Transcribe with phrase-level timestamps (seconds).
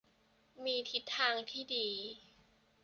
[0.63, 1.87] มีทิศทางที่ดี